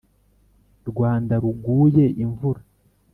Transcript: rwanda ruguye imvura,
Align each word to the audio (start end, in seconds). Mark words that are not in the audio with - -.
rwanda 0.89 1.33
ruguye 1.43 2.05
imvura, 2.23 2.61